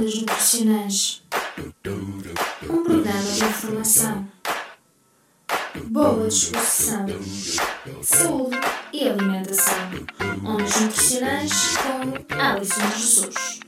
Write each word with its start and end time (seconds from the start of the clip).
Ondas 0.00 0.14
Nutricionais 0.14 1.22
Um 2.64 2.82
programa 2.82 3.22
de 3.22 3.44
informação, 3.44 4.28
boa 5.88 6.26
disposição, 6.26 7.06
saúde 8.00 8.56
e 8.94 9.06
alimentação. 9.06 9.76
Ondas 10.42 10.80
Nutricionais 10.80 11.52
com 11.76 12.34
Alison 12.34 12.90
Jesus. 12.96 13.60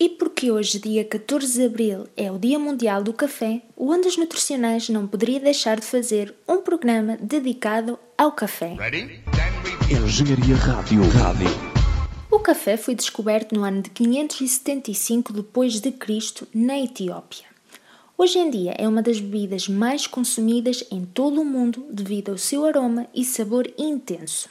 E 0.00 0.08
porque 0.08 0.50
hoje, 0.50 0.78
dia 0.78 1.04
14 1.04 1.52
de 1.52 1.66
Abril, 1.66 2.08
é 2.16 2.32
o 2.32 2.38
Dia 2.38 2.58
Mundial 2.58 3.02
do 3.02 3.12
Café, 3.12 3.60
o 3.76 3.92
Ondas 3.92 4.16
Nutricionais 4.16 4.88
não 4.88 5.06
poderia 5.06 5.38
deixar 5.38 5.78
de 5.78 5.84
fazer 5.84 6.34
um 6.48 6.62
programa 6.62 7.18
dedicado 7.20 7.98
ao 8.16 8.32
café. 8.32 8.74
Engenharia 9.90 10.56
Rádio. 10.56 11.02
Rádio. 11.10 11.69
O 12.40 12.42
café 12.42 12.78
foi 12.78 12.94
descoberto 12.94 13.54
no 13.54 13.64
ano 13.64 13.82
de 13.82 13.90
575 13.90 15.30
depois 15.30 15.78
de 15.78 15.92
Cristo 15.92 16.48
na 16.54 16.80
Etiópia. 16.80 17.44
Hoje 18.16 18.38
em 18.38 18.48
dia 18.48 18.74
é 18.78 18.88
uma 18.88 19.02
das 19.02 19.20
bebidas 19.20 19.68
mais 19.68 20.06
consumidas 20.06 20.82
em 20.90 21.04
todo 21.04 21.42
o 21.42 21.44
mundo 21.44 21.84
devido 21.90 22.30
ao 22.30 22.38
seu 22.38 22.64
aroma 22.64 23.06
e 23.14 23.26
sabor 23.26 23.70
intenso. 23.76 24.48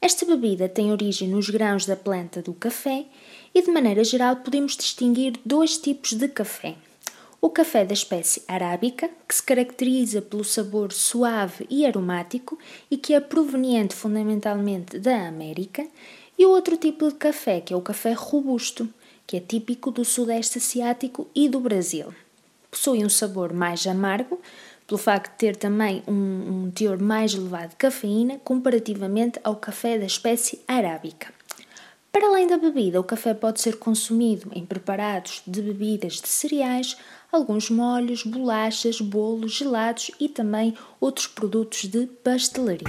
Esta 0.00 0.24
bebida 0.24 0.70
tem 0.70 0.90
origem 0.90 1.28
nos 1.28 1.50
grãos 1.50 1.84
da 1.84 1.96
planta 1.96 2.40
do 2.40 2.54
café 2.54 3.04
e, 3.54 3.60
de 3.60 3.70
maneira 3.70 4.02
geral, 4.02 4.36
podemos 4.36 4.74
distinguir 4.74 5.34
dois 5.44 5.76
tipos 5.76 6.14
de 6.14 6.28
café. 6.28 6.76
O 7.42 7.50
café 7.50 7.84
da 7.84 7.92
espécie 7.92 8.42
arábica, 8.48 9.10
que 9.28 9.34
se 9.34 9.42
caracteriza 9.42 10.22
pelo 10.22 10.44
sabor 10.44 10.92
suave 10.92 11.66
e 11.68 11.84
aromático 11.84 12.56
e 12.90 12.96
que 12.96 13.12
é 13.12 13.20
proveniente 13.20 13.96
fundamentalmente 13.96 14.98
da 14.98 15.26
América, 15.26 15.84
e 16.42 16.44
o 16.44 16.50
outro 16.50 16.76
tipo 16.76 17.08
de 17.08 17.14
café, 17.14 17.60
que 17.60 17.72
é 17.72 17.76
o 17.76 17.80
café 17.80 18.14
robusto, 18.14 18.88
que 19.24 19.36
é 19.36 19.40
típico 19.40 19.92
do 19.92 20.04
Sudeste 20.04 20.58
Asiático 20.58 21.28
e 21.32 21.48
do 21.48 21.60
Brasil. 21.60 22.12
Possui 22.68 23.04
um 23.04 23.08
sabor 23.08 23.52
mais 23.52 23.86
amargo, 23.86 24.40
pelo 24.84 24.98
facto 24.98 25.30
de 25.30 25.38
ter 25.38 25.54
também 25.54 26.02
um, 26.04 26.64
um 26.64 26.70
teor 26.72 26.98
mais 27.00 27.32
elevado 27.32 27.70
de 27.70 27.76
cafeína 27.76 28.40
comparativamente 28.42 29.38
ao 29.44 29.54
café 29.54 29.96
da 29.96 30.04
espécie 30.04 30.60
arábica. 30.66 31.32
Para 32.10 32.26
além 32.26 32.48
da 32.48 32.58
bebida, 32.58 33.00
o 33.00 33.04
café 33.04 33.34
pode 33.34 33.60
ser 33.60 33.76
consumido 33.76 34.50
em 34.52 34.66
preparados 34.66 35.42
de 35.46 35.62
bebidas 35.62 36.14
de 36.14 36.26
cereais, 36.26 36.96
alguns 37.30 37.70
molhos, 37.70 38.24
bolachas, 38.24 39.00
bolos, 39.00 39.52
gelados 39.52 40.10
e 40.18 40.28
também 40.28 40.76
outros 41.00 41.28
produtos 41.28 41.84
de 41.84 42.06
pastelaria. 42.24 42.88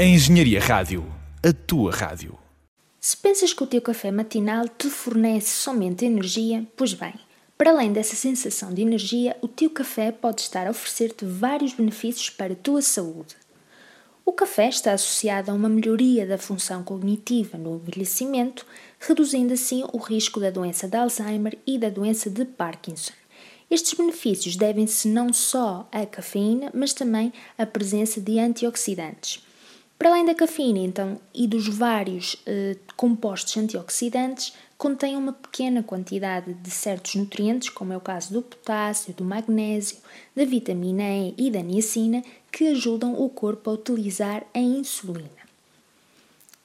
A 0.00 0.02
Engenharia 0.02 0.58
Rádio, 0.58 1.04
a 1.42 1.52
tua 1.52 1.92
rádio. 1.92 2.38
Se 2.98 3.14
pensas 3.14 3.52
que 3.52 3.62
o 3.62 3.66
teu 3.66 3.82
café 3.82 4.10
matinal 4.10 4.66
te 4.66 4.88
fornece 4.88 5.50
somente 5.50 6.06
energia, 6.06 6.66
pois 6.74 6.94
bem, 6.94 7.12
para 7.58 7.70
além 7.70 7.92
dessa 7.92 8.16
sensação 8.16 8.72
de 8.72 8.80
energia, 8.80 9.36
o 9.42 9.46
teu 9.46 9.68
café 9.68 10.10
pode 10.10 10.40
estar 10.40 10.66
a 10.66 10.70
oferecer-te 10.70 11.26
vários 11.26 11.74
benefícios 11.74 12.30
para 12.30 12.54
a 12.54 12.56
tua 12.56 12.80
saúde. 12.80 13.36
O 14.24 14.32
café 14.32 14.70
está 14.70 14.94
associado 14.94 15.50
a 15.50 15.54
uma 15.54 15.68
melhoria 15.68 16.26
da 16.26 16.38
função 16.38 16.82
cognitiva 16.82 17.58
no 17.58 17.76
envelhecimento, 17.76 18.64
reduzindo 18.98 19.52
assim 19.52 19.84
o 19.92 19.98
risco 19.98 20.40
da 20.40 20.48
doença 20.48 20.88
de 20.88 20.96
Alzheimer 20.96 21.58
e 21.66 21.76
da 21.76 21.90
doença 21.90 22.30
de 22.30 22.46
Parkinson. 22.46 23.12
Estes 23.70 23.92
benefícios 23.92 24.56
devem-se 24.56 25.08
não 25.08 25.30
só 25.30 25.86
à 25.92 26.06
cafeína, 26.06 26.70
mas 26.72 26.94
também 26.94 27.34
à 27.58 27.66
presença 27.66 28.18
de 28.18 28.38
antioxidantes. 28.38 29.49
Para 30.00 30.12
além 30.12 30.24
da 30.24 30.34
cafeína, 30.34 30.78
então, 30.78 31.20
e 31.34 31.46
dos 31.46 31.68
vários 31.68 32.34
eh, 32.46 32.74
compostos 32.96 33.54
antioxidantes, 33.58 34.54
contém 34.78 35.14
uma 35.14 35.34
pequena 35.34 35.82
quantidade 35.82 36.54
de 36.54 36.70
certos 36.70 37.16
nutrientes, 37.16 37.68
como 37.68 37.92
é 37.92 37.98
o 37.98 38.00
caso 38.00 38.32
do 38.32 38.40
potássio, 38.40 39.12
do 39.12 39.22
magnésio, 39.22 39.98
da 40.34 40.46
vitamina 40.46 41.02
E 41.02 41.34
e 41.36 41.50
da 41.50 41.60
niacina, 41.60 42.24
que 42.50 42.68
ajudam 42.68 43.12
o 43.12 43.28
corpo 43.28 43.68
a 43.68 43.74
utilizar 43.74 44.42
a 44.54 44.58
insulina. 44.58 45.28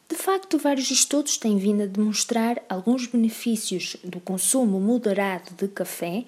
De 0.08 0.16
facto, 0.16 0.58
vários 0.58 0.90
estudos 0.90 1.38
têm 1.38 1.58
vindo 1.58 1.84
a 1.84 1.88
demonstrar 1.88 2.64
alguns 2.70 3.06
benefícios 3.06 3.98
do 4.02 4.22
consumo 4.22 4.80
moderado 4.80 5.52
de 5.58 5.68
café, 5.68 6.24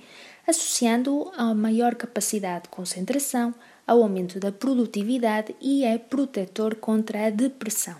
associando-o 0.45 1.31
a 1.37 1.55
maior 1.55 1.95
capacidade 1.95 2.63
de 2.63 2.69
concentração, 2.69 3.55
ao 3.87 4.03
aumento 4.03 4.39
da 4.39 4.51
produtividade 4.51 5.55
e 5.61 5.85
é 5.85 5.97
protetor 5.97 6.75
contra 6.75 7.27
a 7.27 7.29
depressão. 7.29 7.95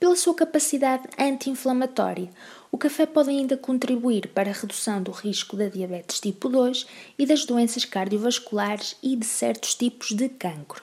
Pela 0.00 0.16
sua 0.16 0.34
capacidade 0.34 1.04
anti-inflamatória, 1.18 2.30
o 2.72 2.78
café 2.78 3.06
pode 3.06 3.30
ainda 3.30 3.56
contribuir 3.56 4.28
para 4.28 4.50
a 4.50 4.52
redução 4.52 5.02
do 5.02 5.10
risco 5.10 5.56
da 5.56 5.68
diabetes 5.68 6.18
tipo 6.18 6.48
2 6.48 6.86
e 7.18 7.26
das 7.26 7.44
doenças 7.44 7.84
cardiovasculares 7.84 8.96
e 9.02 9.14
de 9.14 9.26
certos 9.26 9.74
tipos 9.74 10.12
de 10.12 10.28
cancro. 10.28 10.82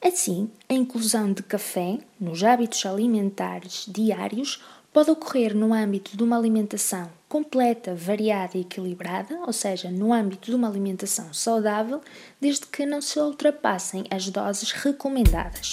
Assim, 0.00 0.50
a 0.68 0.74
inclusão 0.74 1.32
de 1.32 1.42
café 1.42 1.98
nos 2.20 2.44
hábitos 2.44 2.84
alimentares 2.84 3.86
diários 3.88 4.62
pode 4.92 5.10
ocorrer 5.10 5.56
no 5.56 5.72
âmbito 5.72 6.16
de 6.16 6.22
uma 6.22 6.36
alimentação 6.36 7.10
completa, 7.32 7.94
variada 7.94 8.58
e 8.58 8.60
equilibrada, 8.60 9.40
ou 9.46 9.54
seja, 9.54 9.90
no 9.90 10.12
âmbito 10.12 10.50
de 10.50 10.54
uma 10.54 10.68
alimentação 10.68 11.32
saudável, 11.32 12.02
desde 12.38 12.66
que 12.66 12.84
não 12.84 13.00
se 13.00 13.18
ultrapassem 13.18 14.04
as 14.10 14.28
doses 14.28 14.72
recomendadas. 14.72 15.70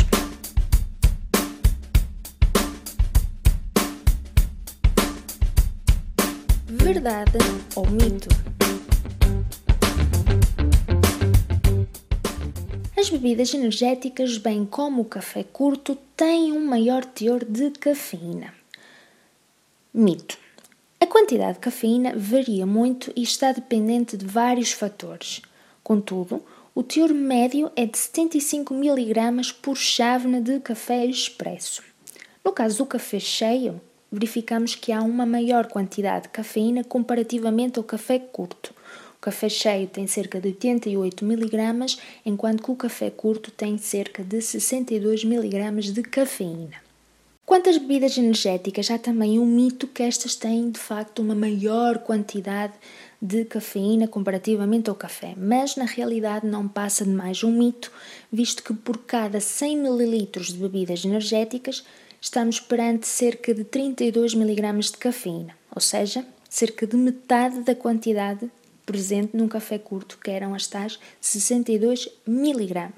Verdade 6.66 7.38
ou 7.76 7.86
mito? 7.90 8.30
As 12.97 13.09
bebidas 13.09 13.53
energéticas, 13.53 14.38
bem 14.38 14.66
como 14.66 15.02
o 15.02 15.06
café 15.06 15.44
curto, 15.44 15.97
têm 16.16 16.53
um 16.53 16.66
maior 16.66 17.03
teor 17.03 17.44
de 17.44 17.70
cafeína. 17.72 18.53
Mito. 19.94 20.39
Quantidade 21.29 21.53
de 21.53 21.59
cafeína 21.59 22.13
varia 22.17 22.66
muito 22.66 23.13
e 23.16 23.22
está 23.22 23.51
dependente 23.51 24.17
de 24.17 24.25
vários 24.25 24.72
fatores. 24.72 25.44
Contudo, 25.84 26.44
o 26.73 26.81
teor 26.81 27.13
médio 27.13 27.72
é 27.75 27.85
de 27.85 27.95
75 27.95 28.73
mg 28.73 29.53
por 29.62 29.78
chávena 29.78 30.41
de 30.41 30.59
café 30.59 31.06
expresso. 31.06 31.84
No 32.44 32.51
caso 32.51 32.79
do 32.79 32.88
café 32.88 33.19
cheio, 33.19 33.79
verificamos 34.12 34.73
que 34.73 34.91
há 34.91 35.03
uma 35.03 35.23
maior 35.23 35.67
quantidade 35.67 36.23
de 36.23 36.29
cafeína 36.29 36.84
comparativamente 36.84 37.78
ao 37.78 37.84
café 37.84 38.17
curto. 38.17 38.73
O 39.16 39.22
café 39.22 39.50
cheio 39.50 39.88
tem 39.88 40.07
cerca 40.07 40.41
de 40.41 40.47
88 40.47 41.23
mg, 41.23 41.96
enquanto 42.25 42.63
que 42.63 42.72
o 42.72 42.75
café 42.75 43.11
curto 43.11 43.51
tem 43.51 43.78
cerca 43.78 44.23
de 44.23 44.41
62 44.41 45.25
mg 45.25 45.91
de 45.91 46.01
cafeína. 46.01 46.89
Quanto 47.50 47.68
às 47.68 47.80
bebidas 47.80 48.16
energéticas, 48.16 48.92
há 48.92 49.00
também 49.00 49.40
um 49.40 49.46
mito 49.48 49.88
que 49.88 50.04
estas 50.04 50.36
têm 50.36 50.70
de 50.70 50.80
facto 50.80 51.18
uma 51.18 51.34
maior 51.34 51.98
quantidade 51.98 52.73
de 53.20 53.44
cafeína 53.44 54.08
comparativamente 54.08 54.88
ao 54.88 54.96
café, 54.96 55.34
mas 55.35 55.76
na 55.76 55.85
realidade 55.85 56.46
não 56.46 56.68
passa 56.68 57.03
de 57.03 57.09
mais 57.09 57.44
um 57.44 57.52
mito, 57.52 57.91
visto 58.32 58.62
que 58.62 58.72
por 58.72 59.00
cada 59.00 59.40
100 59.40 59.79
ml 59.79 60.28
de 60.28 60.58
bebidas 60.58 61.03
energéticas 61.03 61.84
estamos 62.22 62.59
perante 62.59 63.08
cerca 63.08 63.52
de 63.52 63.64
32 63.64 64.35
mg 64.35 64.79
de 64.82 64.97
cafeína, 65.00 65.58
ou 65.73 65.82
seja, 65.82 66.23
cerca 66.47 66.85
de 66.85 66.96
metade 66.96 67.62
da 67.62 67.73
quantidade 67.73 68.47
presente 68.85 69.35
num 69.35 69.47
café 69.47 69.79
curto, 69.79 70.20
que 70.23 70.29
eram 70.29 70.53
as 70.53 70.68
tais 70.68 71.00
62 71.20 72.09
mg. 72.28 72.94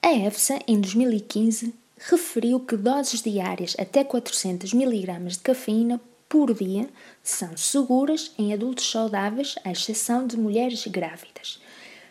A 0.00 0.12
EFSA, 0.12 0.60
em 0.68 0.80
2015, 0.80 1.82
referiu 2.08 2.60
que 2.60 2.76
doses 2.76 3.22
diárias 3.22 3.74
até 3.78 4.04
400 4.04 4.72
mg 4.72 5.28
de 5.28 5.38
cafeína 5.38 6.00
por 6.28 6.52
dia 6.52 6.88
são 7.22 7.56
seguras 7.56 8.32
em 8.38 8.52
adultos 8.52 8.90
saudáveis, 8.90 9.54
à 9.64 9.70
exceção 9.70 10.26
de 10.26 10.36
mulheres 10.36 10.86
grávidas. 10.86 11.60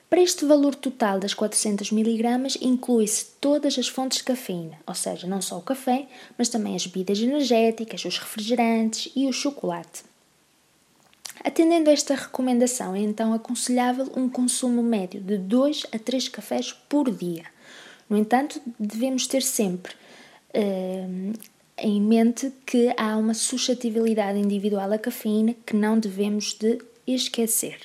Para 0.10 0.22
este 0.22 0.46
valor 0.46 0.76
total 0.76 1.20
das 1.20 1.34
400 1.34 1.92
mg, 1.92 2.58
inclui-se 2.62 3.26
todas 3.42 3.78
as 3.78 3.88
fontes 3.88 4.20
de 4.20 4.24
cafeína, 4.24 4.78
ou 4.86 4.94
seja, 4.94 5.28
não 5.28 5.42
só 5.42 5.58
o 5.58 5.62
café, 5.62 6.08
mas 6.38 6.50
também 6.50 6.76
as 6.76 6.86
bebidas 6.86 7.20
energéticas, 7.20 8.06
os 8.06 8.18
refrigerantes 8.18 9.12
e 9.16 9.28
o 9.28 9.34
chocolate. 9.34 10.04
Atendendo 11.44 11.90
a 11.90 11.94
esta 11.94 12.16
recomendação, 12.16 12.96
é 12.96 13.00
então 13.00 13.34
aconselhável 13.34 14.12
um 14.16 14.30
consumo 14.30 14.82
médio 14.82 15.20
de 15.20 15.38
2 15.38 15.88
a 15.92 16.00
3 16.00 16.30
cafés 16.30 16.72
por 16.72 17.12
dia. 17.12 17.53
No 18.14 18.20
entanto, 18.20 18.62
devemos 18.80 19.26
ter 19.26 19.42
sempre 19.42 19.92
uh, 20.54 21.34
em 21.76 22.00
mente 22.00 22.54
que 22.64 22.94
há 22.96 23.18
uma 23.18 23.34
suscetibilidade 23.34 24.38
individual 24.38 24.94
à 24.94 25.00
cafeína 25.00 25.56
que 25.66 25.76
não 25.76 25.98
devemos 25.98 26.54
de 26.54 26.78
esquecer. 27.08 27.80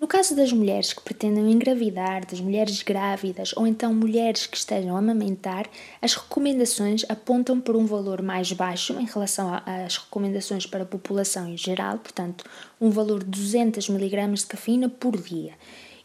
No 0.00 0.06
caso 0.06 0.34
das 0.34 0.50
mulheres 0.50 0.94
que 0.94 1.02
pretendam 1.02 1.46
engravidar, 1.46 2.24
das 2.24 2.40
mulheres 2.40 2.82
grávidas 2.82 3.52
ou 3.54 3.66
então 3.66 3.92
mulheres 3.92 4.46
que 4.46 4.56
estejam 4.56 4.96
a 4.96 4.98
amamentar, 4.98 5.68
as 6.00 6.14
recomendações 6.14 7.04
apontam 7.06 7.60
por 7.60 7.76
um 7.76 7.84
valor 7.84 8.22
mais 8.22 8.50
baixo 8.52 8.98
em 8.98 9.04
relação 9.04 9.60
às 9.66 9.98
recomendações 9.98 10.64
para 10.64 10.84
a 10.84 10.86
população 10.86 11.50
em 11.50 11.56
geral, 11.58 11.98
portanto, 11.98 12.46
um 12.80 12.88
valor 12.88 13.22
de 13.22 13.28
200 13.28 13.90
mg 13.90 14.32
de 14.36 14.46
cafeína 14.46 14.88
por 14.88 15.20
dia. 15.20 15.52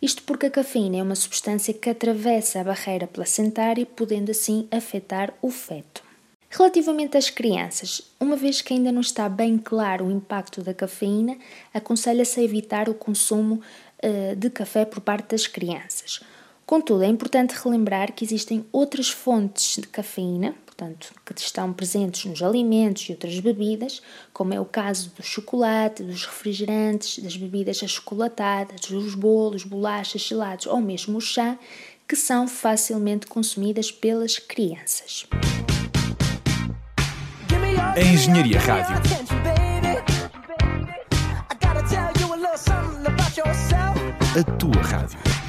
Isto 0.02 0.24
porque 0.24 0.48
a 0.48 0.50
cafeína 0.50 0.98
é 0.98 1.04
uma 1.04 1.16
substância 1.16 1.74
que 1.74 1.90
atravessa 1.90 2.60
a 2.60 2.64
barreira 2.64 3.06
placentária, 3.06 3.86
podendo 3.86 4.32
assim 4.32 4.68
afetar 4.72 5.32
o 5.42 5.52
feto. 5.52 6.04
Relativamente 6.50 7.16
às 7.16 7.30
crianças, 7.30 8.02
uma 8.20 8.36
vez 8.36 8.62
que 8.62 8.74
ainda 8.74 8.92
não 8.92 9.00
está 9.00 9.30
bem 9.30 9.58
claro 9.58 10.06
o 10.06 10.12
impacto 10.12 10.62
da 10.62 10.74
cafeína, 10.74 11.38
aconselha-se 11.74 12.40
a 12.40 12.44
evitar 12.44 12.90
o 12.90 12.94
consumo 12.94 13.62
uh, 14.04 14.36
de 14.36 14.50
café 14.50 14.84
por 14.84 15.00
parte 15.00 15.30
das 15.30 15.48
crianças. 15.48 16.20
Contudo, 16.66 17.04
é 17.04 17.08
importante 17.08 17.54
relembrar 17.64 18.12
que 18.12 18.26
existem 18.26 18.66
outras 18.72 19.10
fontes 19.10 19.76
de 19.76 19.88
cafeína, 19.88 20.56
portanto, 20.82 21.14
que 21.24 21.40
estão 21.40 21.72
presentes 21.72 22.26
nos 22.26 22.42
alimentos 22.42 23.04
e 23.04 23.12
outras 23.12 23.40
bebidas, 23.40 24.02
como 24.34 24.52
é 24.54 24.60
o 24.60 24.66
caso 24.66 25.12
do 25.16 25.22
chocolate, 25.22 26.02
dos 26.02 26.26
refrigerantes, 26.26 27.24
das 27.24 27.38
bebidas 27.38 27.84
achocolatadas, 27.84 28.82
dos 28.82 29.14
bolos, 29.14 29.64
bolachas, 29.64 30.22
gelados 30.22 30.66
ou 30.66 30.82
mesmo 30.82 31.20
o 31.20 31.22
chá, 31.22 31.56
que 32.08 32.16
são 32.16 32.48
facilmente 32.48 33.28
consumidas 33.28 33.92
pelas 33.92 34.40
crianças. 34.40 35.28
A 37.96 38.02
Engenharia 38.02 38.60
Rádio. 38.60 38.96
A 44.34 44.44
tua 44.58 44.82
rádio. 44.82 45.41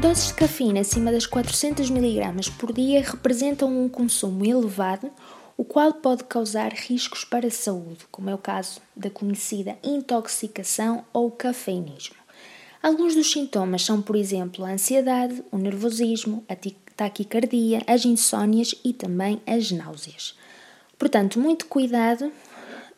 Doses 0.00 0.28
de 0.28 0.34
cafeína 0.34 0.80
acima 0.80 1.10
das 1.10 1.26
400 1.26 1.90
mg 1.90 2.52
por 2.52 2.72
dia 2.72 3.02
representam 3.02 3.68
um 3.68 3.88
consumo 3.88 4.46
elevado, 4.46 5.10
o 5.56 5.64
qual 5.64 5.92
pode 5.92 6.22
causar 6.22 6.72
riscos 6.72 7.24
para 7.24 7.48
a 7.48 7.50
saúde, 7.50 8.06
como 8.08 8.30
é 8.30 8.34
o 8.34 8.38
caso 8.38 8.80
da 8.94 9.10
conhecida 9.10 9.76
intoxicação 9.82 11.04
ou 11.12 11.32
cafeinismo. 11.32 12.14
Alguns 12.80 13.16
dos 13.16 13.32
sintomas 13.32 13.84
são, 13.84 14.00
por 14.00 14.14
exemplo, 14.14 14.64
a 14.64 14.70
ansiedade, 14.70 15.42
o 15.50 15.58
nervosismo, 15.58 16.44
a 16.48 16.54
taquicardia, 16.96 17.82
as 17.84 18.04
insónias 18.04 18.76
e 18.84 18.92
também 18.92 19.42
as 19.44 19.72
náuseas. 19.72 20.38
Portanto, 20.96 21.40
muito 21.40 21.66
cuidado 21.66 22.30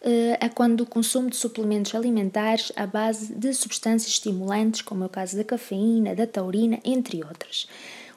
uh, 0.02 0.36
a 0.40 0.48
quando 0.48 0.82
o 0.82 0.86
consumo 0.86 1.30
de 1.30 1.36
suplementos 1.36 1.94
alimentares 1.94 2.72
à 2.76 2.86
base 2.86 3.34
de 3.34 3.52
substâncias 3.52 4.12
estimulantes, 4.12 4.82
como 4.82 5.04
é 5.04 5.06
o 5.06 5.10
caso 5.10 5.36
da 5.36 5.44
cafeína, 5.44 6.14
da 6.14 6.26
taurina, 6.26 6.78
entre 6.84 7.22
outras, 7.24 7.68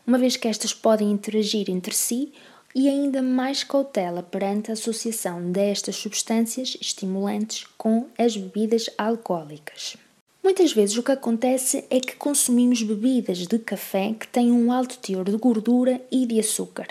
uma 0.05 0.17
vez 0.17 0.35
que 0.35 0.47
estas 0.47 0.73
podem 0.73 1.11
interagir 1.11 1.69
entre 1.69 1.93
si 1.93 2.33
e 2.75 2.89
ainda 2.89 3.21
mais 3.21 3.63
cautela 3.63 4.23
perante 4.23 4.71
a 4.71 4.73
associação 4.73 5.51
destas 5.51 5.95
substâncias 5.95 6.75
estimulantes 6.81 7.65
com 7.77 8.07
as 8.17 8.35
bebidas 8.35 8.89
alcoólicas. 8.97 9.95
Muitas 10.43 10.73
vezes 10.73 10.97
o 10.97 11.03
que 11.03 11.11
acontece 11.11 11.85
é 11.89 11.99
que 12.01 12.17
consumimos 12.17 12.83
bebidas 12.83 13.47
de 13.47 13.59
café 13.59 14.13
que 14.19 14.27
têm 14.27 14.51
um 14.51 14.73
alto 14.73 14.97
teor 14.97 15.23
de 15.23 15.37
gordura 15.37 16.01
e 16.11 16.25
de 16.25 16.39
açúcar, 16.39 16.87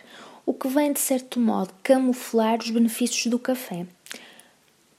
o 0.46 0.54
que 0.54 0.68
vem 0.68 0.92
de 0.92 1.00
certo 1.00 1.38
modo 1.38 1.70
camuflar 1.82 2.60
os 2.60 2.70
benefícios 2.70 3.26
do 3.26 3.38
café. 3.38 3.86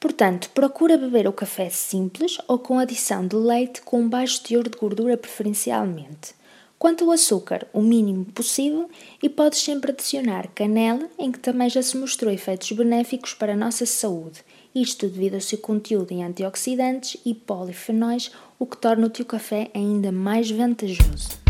Portanto, 0.03 0.49
procura 0.49 0.97
beber 0.97 1.29
o 1.29 1.31
café 1.31 1.69
simples 1.69 2.37
ou 2.45 2.59
com 2.59 2.77
adição 2.77 3.25
de 3.25 3.37
leite 3.37 3.81
com 3.83 4.09
baixo 4.09 4.43
teor 4.43 4.67
de 4.67 4.77
gordura 4.77 5.15
preferencialmente. 5.15 6.35
Quanto 6.77 7.05
ao 7.05 7.11
açúcar, 7.11 7.65
o 7.71 7.81
mínimo 7.81 8.25
possível 8.25 8.89
e 9.21 9.29
podes 9.29 9.59
sempre 9.59 9.93
adicionar 9.93 10.49
canela, 10.53 11.09
em 11.17 11.31
que 11.31 11.39
também 11.39 11.69
já 11.69 11.81
se 11.81 11.95
mostrou 11.95 12.29
efeitos 12.33 12.69
benéficos 12.73 13.33
para 13.33 13.53
a 13.53 13.55
nossa 13.55 13.85
saúde 13.85 14.43
isto 14.75 15.07
devido 15.07 15.35
ao 15.35 15.41
seu 15.41 15.59
conteúdo 15.59 16.11
em 16.11 16.21
antioxidantes 16.21 17.15
e 17.25 17.33
polifenóis, 17.33 18.29
o 18.59 18.65
que 18.65 18.75
torna 18.75 19.07
o 19.07 19.09
teu 19.09 19.25
café 19.25 19.71
ainda 19.73 20.11
mais 20.11 20.51
vantajoso. 20.51 21.41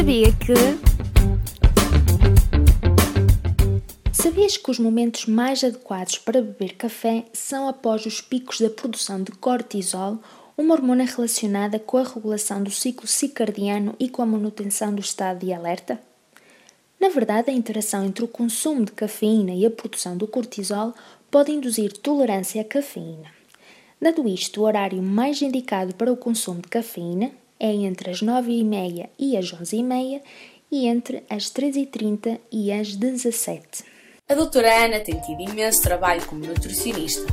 Sabia 0.00 0.32
que. 0.32 0.54
Sabias 4.14 4.56
que 4.56 4.70
os 4.70 4.78
momentos 4.78 5.26
mais 5.26 5.62
adequados 5.62 6.16
para 6.16 6.40
beber 6.40 6.74
café 6.76 7.26
são 7.34 7.68
após 7.68 8.06
os 8.06 8.22
picos 8.22 8.62
da 8.62 8.70
produção 8.70 9.22
de 9.22 9.30
cortisol 9.32 10.18
uma 10.56 10.72
hormona 10.72 11.04
relacionada 11.04 11.78
com 11.78 11.98
a 11.98 12.02
regulação 12.02 12.62
do 12.62 12.70
ciclo 12.70 13.06
circadiano 13.06 13.94
e 14.00 14.08
com 14.08 14.22
a 14.22 14.26
manutenção 14.26 14.94
do 14.94 15.02
estado 15.02 15.44
de 15.44 15.52
alerta? 15.52 16.00
Na 16.98 17.10
verdade, 17.10 17.50
a 17.50 17.54
interação 17.54 18.02
entre 18.02 18.24
o 18.24 18.28
consumo 18.28 18.86
de 18.86 18.92
cafeína 18.92 19.52
e 19.52 19.66
a 19.66 19.70
produção 19.70 20.16
do 20.16 20.26
cortisol 20.26 20.94
pode 21.30 21.52
induzir 21.52 21.92
tolerância 21.92 22.62
à 22.62 22.64
cafeína. 22.64 23.30
Dado 24.00 24.26
isto, 24.26 24.62
o 24.62 24.64
horário 24.64 25.02
mais 25.02 25.42
indicado 25.42 25.94
para 25.94 26.10
o 26.10 26.16
consumo 26.16 26.62
de 26.62 26.68
cafeína 26.68 27.32
é 27.60 27.72
entre 27.72 28.10
as 28.10 28.22
9h30 28.22 29.08
e 29.18 29.36
as 29.36 29.52
11h30 29.52 30.20
e 30.72 30.86
entre 30.86 31.22
as 31.28 31.44
13h30 31.52 32.40
e 32.50 32.72
as 32.72 32.96
17 32.96 33.84
A 34.28 34.34
doutora 34.34 34.86
Ana 34.86 35.00
tem 35.00 35.20
tido 35.20 35.42
imenso 35.42 35.82
trabalho 35.82 36.24
como 36.26 36.44
nutricionista 36.44 37.26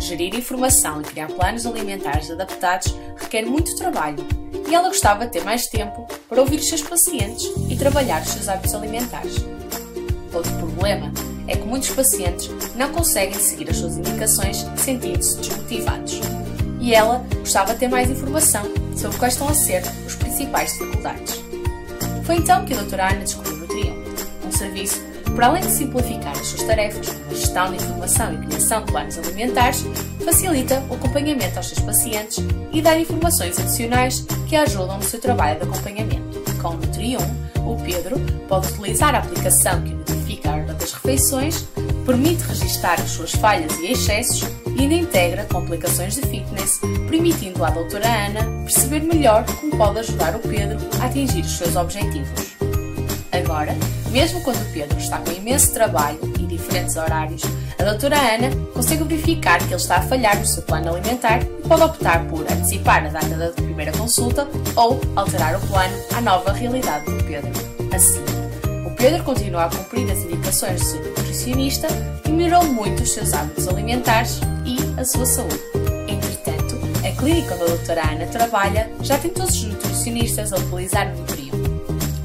Gerir 0.00 0.36
informação 0.36 1.00
e 1.00 1.04
criar 1.04 1.28
planos 1.28 1.66
alimentares 1.66 2.30
adaptados 2.30 2.94
requer 3.16 3.46
muito 3.46 3.74
trabalho 3.76 4.24
e 4.68 4.74
ela 4.74 4.88
gostava 4.88 5.26
de 5.26 5.32
ter 5.32 5.44
mais 5.44 5.66
tempo 5.66 6.06
para 6.28 6.40
ouvir 6.40 6.58
os 6.58 6.68
seus 6.68 6.82
pacientes 6.82 7.44
e 7.70 7.76
trabalhar 7.76 8.22
os 8.22 8.28
seus 8.30 8.48
hábitos 8.48 8.74
alimentares. 8.74 9.36
Outro 10.32 10.52
problema 10.58 11.12
é 11.46 11.56
que 11.56 11.64
muitos 11.64 11.90
pacientes 11.90 12.50
não 12.74 12.92
conseguem 12.92 13.38
seguir 13.38 13.70
as 13.70 13.76
suas 13.76 13.96
indicações 13.96 14.66
sentindo-se 14.76 15.38
desmotivados. 15.38 16.20
E 16.80 16.94
ela 16.94 17.24
gostava 17.38 17.74
de 17.74 17.80
ter 17.80 17.88
mais 17.88 18.10
informação 18.10 18.64
sobre 18.96 19.18
quais 19.18 19.34
estão 19.34 19.48
a 19.48 19.54
ser 19.54 19.82
os 20.06 20.14
principais 20.14 20.72
dificuldades. 20.72 21.42
Foi 22.24 22.36
então 22.36 22.64
que 22.64 22.74
a 22.74 22.78
doutora 22.78 23.10
Ana 23.10 23.24
descobriu 23.24 23.54
o 23.54 23.58
Nutrião, 23.58 23.96
um 24.44 24.52
serviço 24.52 25.00
para 25.36 25.48
além 25.48 25.62
de 25.62 25.70
simplificar 25.70 26.32
as 26.32 26.46
suas 26.46 26.62
tarefas, 26.62 27.14
a 27.30 27.34
gestão 27.34 27.70
de 27.70 27.76
informação 27.76 28.32
e 28.32 28.46
criação 28.46 28.82
de 28.82 28.90
planos 28.90 29.18
alimentares, 29.18 29.84
facilita 30.24 30.82
o 30.88 30.94
acompanhamento 30.94 31.58
aos 31.58 31.68
seus 31.68 31.80
pacientes 31.80 32.38
e 32.72 32.80
dá 32.80 32.98
informações 32.98 33.58
adicionais 33.58 34.24
que 34.48 34.56
ajudam 34.56 34.96
no 34.96 35.02
seu 35.02 35.20
trabalho 35.20 35.60
de 35.60 35.64
acompanhamento. 35.64 36.40
Com 36.62 36.68
o 36.68 36.78
Nutri1, 36.78 37.20
o 37.66 37.76
Pedro 37.84 38.18
pode 38.48 38.68
utilizar 38.68 39.14
a 39.14 39.18
aplicação 39.18 39.82
que 39.82 39.92
identifica 39.92 40.50
a 40.50 40.54
ordem 40.54 40.74
das 40.74 40.92
refeições, 40.94 41.66
permite 42.06 42.42
registar 42.44 42.98
as 42.98 43.10
suas 43.10 43.32
falhas 43.32 43.78
e 43.78 43.92
excessos 43.92 44.42
e 44.76 44.82
ainda 44.82 44.94
integra 44.94 45.46
complicações 45.46 46.14
de 46.14 46.22
fitness, 46.22 46.80
permitindo 47.08 47.64
à 47.64 47.70
doutora 47.70 48.06
Ana 48.06 48.40
perceber 48.64 49.00
melhor 49.00 49.44
como 49.44 49.76
pode 49.76 50.00
ajudar 50.00 50.36
o 50.36 50.38
Pedro 50.40 50.78
a 51.00 51.06
atingir 51.06 51.40
os 51.40 51.56
seus 51.56 51.76
objetivos. 51.76 52.56
Agora, 53.32 53.74
mesmo 54.10 54.40
quando 54.42 54.60
o 54.60 54.72
Pedro 54.72 54.98
está 54.98 55.18
com 55.18 55.32
imenso 55.32 55.72
trabalho 55.72 56.18
e 56.38 56.46
diferentes 56.46 56.96
horários, 56.96 57.42
a 57.78 57.84
doutora 57.84 58.16
Ana 58.16 58.50
consegue 58.72 59.04
verificar 59.04 59.58
que 59.58 59.66
ele 59.66 59.74
está 59.74 59.96
a 59.96 60.02
falhar 60.02 60.38
no 60.38 60.46
seu 60.46 60.62
plano 60.62 60.94
alimentar 60.94 61.42
e 61.42 61.68
pode 61.68 61.82
optar 61.82 62.26
por 62.26 62.40
antecipar 62.42 63.04
a 63.04 63.08
data 63.08 63.36
da 63.36 63.50
primeira 63.50 63.92
consulta 63.92 64.48
ou 64.74 65.00
alterar 65.14 65.56
o 65.56 65.66
plano 65.66 65.94
à 66.14 66.20
nova 66.20 66.52
realidade 66.52 67.04
do 67.04 67.24
Pedro. 67.24 67.50
Assim, 67.94 68.22
Pedro 68.96 69.22
continua 69.24 69.64
a 69.64 69.70
cumprir 69.70 70.10
as 70.10 70.18
indicações 70.18 70.80
do 70.80 70.86
seu 70.86 71.04
nutricionista 71.04 71.86
e 72.24 72.30
melhorou 72.30 72.64
muito 72.64 73.02
os 73.02 73.12
seus 73.12 73.32
hábitos 73.32 73.68
alimentares 73.68 74.40
e 74.64 74.78
a 75.00 75.04
sua 75.04 75.26
saúde. 75.26 75.60
Entretanto, 76.08 76.76
a 77.06 77.20
clínica 77.20 77.54
onde 77.54 77.64
a 77.64 77.66
doutora 77.66 78.10
Ana 78.10 78.26
trabalha 78.26 78.90
já 79.02 79.18
tem 79.18 79.30
todos 79.30 79.54
os 79.54 79.64
nutricionistas 79.64 80.52
a 80.52 80.56
utilizar 80.56 81.14
o 81.14 81.18
Nutrium. 81.18 81.52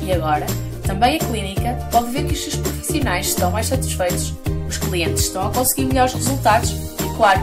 E 0.01 0.11
agora, 0.13 0.45
Também 0.91 1.15
a 1.15 1.19
clínica 1.19 1.87
pode 1.89 2.11
ver 2.11 2.25
que 2.25 2.33
os 2.33 2.43
seus 2.43 2.55
profissionais 2.57 3.27
estão 3.27 3.49
mais 3.49 3.67
satisfeitos, 3.67 4.33
os 4.67 4.77
clientes 4.77 5.23
estão 5.23 5.47
a 5.47 5.53
conseguir 5.53 5.85
melhores 5.85 6.13
resultados 6.13 6.71
e, 6.71 7.15
claro, 7.15 7.39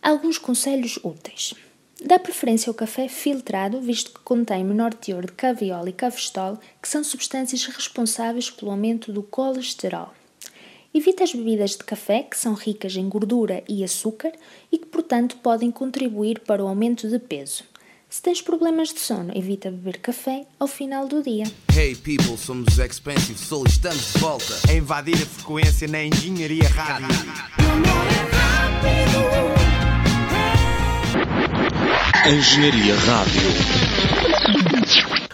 alguns 0.00 0.38
conselhos 0.38 0.96
úteis. 1.02 1.54
Dá 2.00 2.20
preferência 2.20 2.70
ao 2.70 2.74
café 2.74 3.08
filtrado, 3.08 3.80
visto 3.80 4.12
que 4.12 4.20
contém 4.20 4.62
menor 4.62 4.94
teor 4.94 5.26
de 5.26 5.32
caviol 5.32 5.88
e 5.88 5.92
cafestol, 5.92 6.56
que 6.80 6.88
são 6.88 7.02
substâncias 7.02 7.66
responsáveis 7.66 8.48
pelo 8.48 8.70
aumento 8.70 9.12
do 9.12 9.24
colesterol. 9.24 10.12
Evita 10.94 11.24
as 11.24 11.32
bebidas 11.32 11.70
de 11.70 11.78
café, 11.78 12.22
que 12.22 12.36
são 12.36 12.52
ricas 12.52 12.94
em 12.96 13.08
gordura 13.08 13.64
e 13.66 13.82
açúcar 13.82 14.30
e 14.70 14.76
que, 14.76 14.84
portanto, 14.84 15.38
podem 15.42 15.70
contribuir 15.70 16.40
para 16.40 16.62
o 16.62 16.68
aumento 16.68 17.08
de 17.08 17.18
peso. 17.18 17.64
Se 18.10 18.20
tens 18.20 18.42
problemas 18.42 18.92
de 18.92 19.00
sono, 19.00 19.32
evita 19.34 19.70
beber 19.70 20.00
café 20.00 20.44
ao 20.60 20.66
final 20.66 21.08
do 21.08 21.22
dia. 21.22 21.44
Hey 21.74 21.96
people, 21.96 22.36
somos 22.36 22.78
Expensive 22.78 23.38
Soul, 23.38 23.64
estamos 23.66 24.12
de 24.12 24.18
volta 24.18 24.52
a 24.68 24.74
invadir 24.74 25.14
a 25.14 25.24
frequência 25.24 25.88
na 25.88 26.04
Engenharia 26.04 26.68
Rádio. 26.68 27.08
Engenharia 32.28 32.94
Rádio. 32.96 33.40